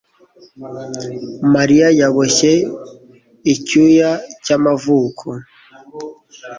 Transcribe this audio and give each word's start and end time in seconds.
Mariya 1.53 1.87
yaboshye 1.99 2.51
icyuya 3.53 4.09
cyamavuko. 4.43 5.27